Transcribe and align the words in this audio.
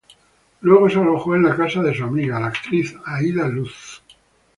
Luego 0.61 0.89
se 0.89 0.97
alojó 0.97 1.35
en 1.35 1.43
la 1.43 1.55
casa 1.55 1.79
de 1.83 1.93
su 1.93 2.03
amiga, 2.05 2.39
la 2.39 2.47
actriz 2.47 2.95
Aída 3.05 3.47
Luz. 3.47 4.01